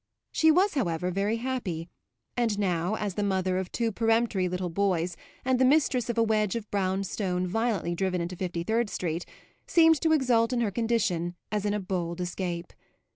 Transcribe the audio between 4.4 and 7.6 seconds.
little boys and the mistress of a wedge of brown stone